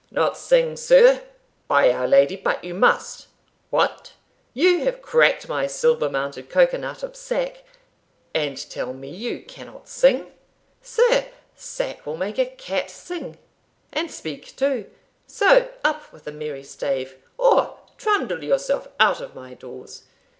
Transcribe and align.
"Not 0.09 0.35
sing, 0.35 0.77
sir? 0.77 1.21
by 1.67 1.91
our 1.91 2.07
Lady! 2.07 2.35
but 2.35 2.63
you 2.63 2.73
must 2.73 3.27
What! 3.69 4.13
you 4.55 4.83
have 4.83 4.99
cracked 4.99 5.47
my 5.47 5.67
silver 5.67 6.09
mounted 6.09 6.49
cocoa 6.49 6.77
nut 6.77 7.03
of 7.03 7.15
sack, 7.15 7.63
and 8.33 8.57
tell 8.67 8.93
me 8.93 9.11
that 9.11 9.17
you 9.17 9.43
cannot 9.43 9.87
sing! 9.87 10.31
Sir, 10.81 11.27
sack 11.55 12.03
will 12.07 12.17
make 12.17 12.39
a 12.39 12.47
cat 12.47 12.89
sing, 12.89 13.37
and 13.93 14.09
speak 14.09 14.55
too; 14.55 14.89
so 15.27 15.69
up 15.83 16.11
with 16.11 16.25
a 16.25 16.31
merry 16.31 16.63
stave, 16.63 17.17
or 17.37 17.77
trundle 17.99 18.43
yourself 18.43 18.87
out 18.99 19.21
of 19.21 19.35
my 19.35 19.53
doors! 19.53 20.05